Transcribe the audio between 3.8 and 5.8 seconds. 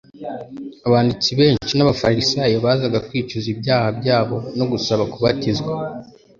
byabo no gusaba kubatizwa.